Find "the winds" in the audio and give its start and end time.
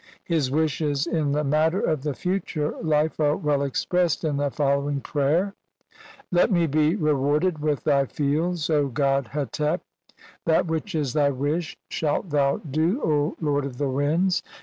13.77-14.41